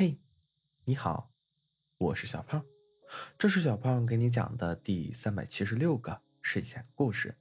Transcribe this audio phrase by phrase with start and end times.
[0.00, 0.16] 嘿，
[0.84, 1.32] 你好，
[1.98, 2.64] 我是小胖，
[3.36, 7.36] 这是小胖给你讲的第三百七十六个睡前故事。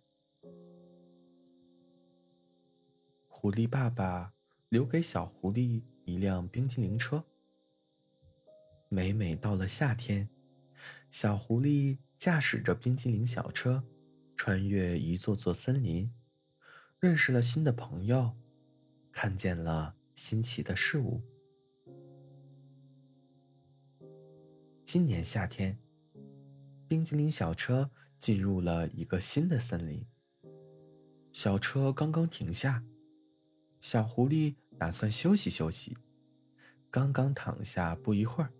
[3.27, 4.33] 狐狸爸爸
[4.69, 7.23] 留给小狐狸一辆冰激凌车。
[8.89, 10.27] 每每到了夏天，
[11.11, 13.83] 小狐狸驾驶着冰激凌小车，
[14.35, 16.11] 穿越一座座森林，
[16.99, 18.35] 认识了新的朋友，
[19.11, 21.21] 看见了新奇的事物。
[24.97, 25.77] 今年夏天，
[26.87, 30.03] 冰激凌小车进入了一个新的森林。
[31.31, 32.83] 小车刚刚停下，
[33.79, 35.95] 小狐狸打算休息休息。
[36.89, 38.51] 刚刚躺下不一会儿，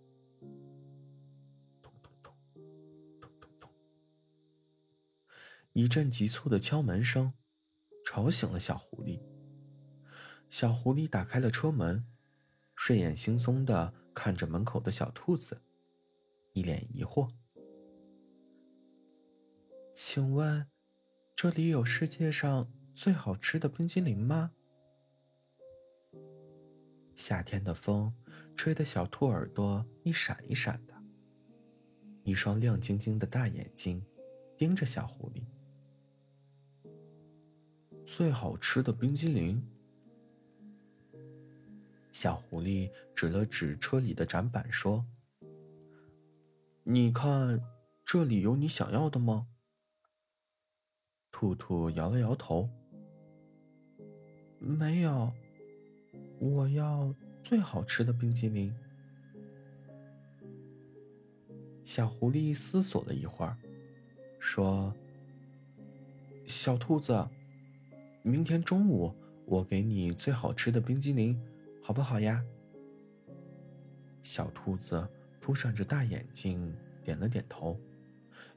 [1.82, 2.32] 咚咚咚，
[3.20, 3.68] 咚咚咚，
[5.72, 7.32] 一阵急促的敲门声
[8.06, 9.20] 吵醒了小狐狸。
[10.48, 12.06] 小狐狸打开了车门，
[12.76, 15.62] 睡眼惺忪的看着门口的小兔子。
[16.58, 17.30] 一脸疑惑，
[19.94, 20.66] 请问，
[21.36, 24.50] 这里有世界上最好吃的冰激凌吗？
[27.14, 28.12] 夏天的风
[28.56, 30.94] 吹得小兔耳朵一闪一闪的，
[32.24, 34.04] 一双亮晶晶的大眼睛
[34.56, 35.44] 盯着小狐狸。
[38.04, 39.64] 最好吃的冰激凌？
[42.10, 45.06] 小狐狸指了指车里的展板说。
[46.90, 47.62] 你看，
[48.02, 49.48] 这里有你想要的吗？
[51.30, 52.66] 兔兔摇了摇头，
[54.58, 55.30] 没有。
[56.38, 58.74] 我要最好吃的冰激凌。
[61.84, 63.54] 小狐狸思索了一会儿，
[64.38, 64.94] 说
[66.48, 67.28] ：“小兔子，
[68.22, 69.14] 明天中午
[69.44, 71.38] 我给你最好吃的冰激凌，
[71.82, 72.42] 好不好呀？”
[74.24, 75.06] 小兔子。
[75.48, 77.80] 扑闪着大眼睛，点了点头，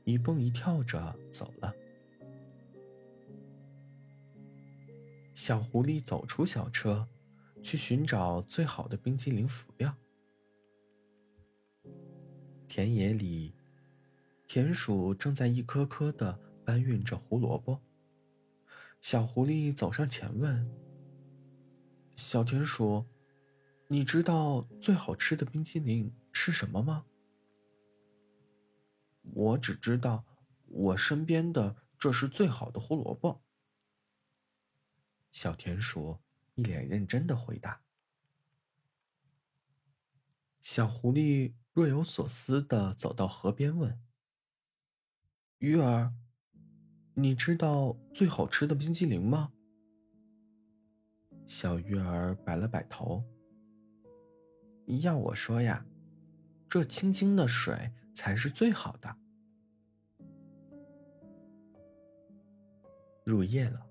[0.03, 1.73] 一蹦一跳着走了。
[5.33, 7.07] 小狐狸走出小车，
[7.63, 9.95] 去寻找最好的冰激凌辅料。
[12.67, 13.53] 田野里，
[14.45, 17.79] 田鼠正在一颗颗的搬运着胡萝卜。
[18.99, 20.69] 小狐狸走上前问
[22.17, 23.05] ：“小田鼠，
[23.91, 27.05] 你知道最好吃的冰淇淋？”是什么吗？
[29.21, 30.23] 我只知道
[30.65, 33.43] 我身边的这是最好的胡萝卜。
[35.33, 36.17] 小田鼠
[36.55, 37.81] 一脸认真的回答。
[40.61, 44.01] 小狐狸若有所思的走到河边问
[45.59, 46.13] ：“鱼儿，
[47.15, 49.51] 你知道最好吃的冰激凌吗？”
[51.45, 53.21] 小鱼儿摆了摆头
[54.99, 55.85] ：“要我说呀。”
[56.69, 59.17] 这清清的水才是最好的。
[63.25, 63.85] 入夜了，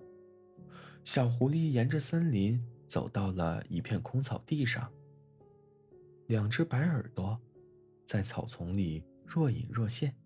[1.04, 4.90] 小狐狸沿着森林走到了一片空草地上。
[6.26, 7.38] 两只白耳朵
[8.06, 10.16] 在草丛里若隐若现。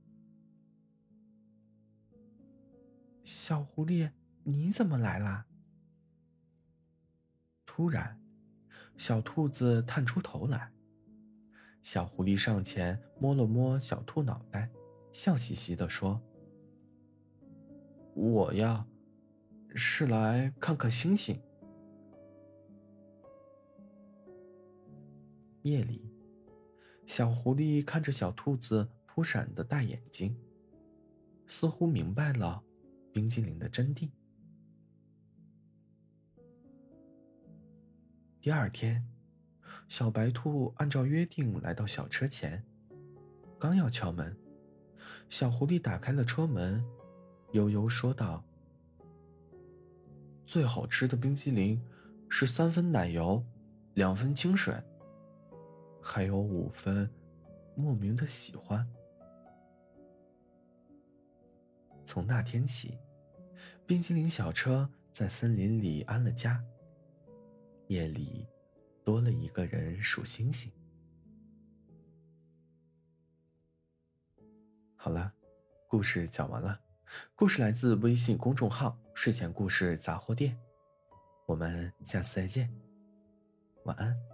[3.24, 4.12] 小狐狸，
[4.44, 5.46] 你怎么来啦？
[7.66, 8.20] 突然，
[8.96, 10.72] 小兔子探出头来。
[11.82, 14.70] 小狐狸上前摸了摸小兔脑袋，
[15.12, 16.20] 笑嘻嘻地说
[18.14, 18.86] ：“我呀，
[19.74, 21.40] 是来看看星星。”
[25.62, 26.10] 夜里，
[27.06, 30.36] 小狐狸看着小兔子扑闪的大眼睛，
[31.46, 32.62] 似乎明白了
[33.12, 34.08] 冰激凌的真谛。
[38.44, 39.02] 第二天。
[39.88, 42.62] 小白兔按照约定来到小车前，
[43.58, 44.36] 刚要敲门，
[45.30, 46.84] 小狐狸打开了车门，
[47.52, 48.44] 悠悠说道
[50.44, 51.82] ：“最好吃的冰激凌
[52.28, 53.42] 是三分奶油，
[53.94, 54.74] 两分清水，
[56.02, 57.08] 还有五分
[57.74, 58.86] 莫名的喜欢。”
[62.04, 62.98] 从那天起，
[63.86, 66.62] 冰激凌小车在森林里安了家，
[67.88, 68.46] 夜里。
[69.04, 70.72] 多了一个人数星星。
[74.96, 75.30] 好了，
[75.86, 76.80] 故事讲完了。
[77.34, 80.58] 故事来自微信公众号“睡前故事杂货店”。
[81.44, 82.74] 我们下次再见，
[83.84, 84.33] 晚安。